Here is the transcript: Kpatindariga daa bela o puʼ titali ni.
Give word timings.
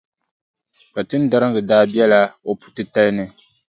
Kpatindariga 0.89 1.61
daa 1.69 1.83
bela 1.93 2.19
o 2.49 2.51
puʼ 2.59 2.71
titali 2.75 3.11
ni. 3.17 3.25